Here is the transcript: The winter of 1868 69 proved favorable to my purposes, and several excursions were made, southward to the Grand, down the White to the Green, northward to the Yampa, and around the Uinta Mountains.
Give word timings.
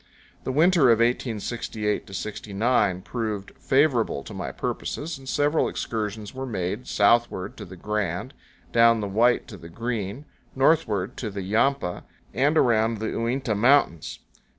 The 0.45 0.51
winter 0.51 0.85
of 0.89 0.97
1868 0.97 2.11
69 2.11 3.01
proved 3.03 3.51
favorable 3.59 4.23
to 4.23 4.33
my 4.33 4.51
purposes, 4.51 5.15
and 5.19 5.29
several 5.29 5.69
excursions 5.69 6.33
were 6.33 6.47
made, 6.47 6.87
southward 6.87 7.55
to 7.57 7.65
the 7.65 7.75
Grand, 7.75 8.33
down 8.71 8.99
the 9.01 9.07
White 9.07 9.47
to 9.49 9.57
the 9.57 9.69
Green, 9.69 10.25
northward 10.55 11.17
to 11.17 11.29
the 11.29 11.43
Yampa, 11.43 12.03
and 12.33 12.57
around 12.57 12.97
the 12.97 13.09
Uinta 13.11 13.53
Mountains. 13.53 14.17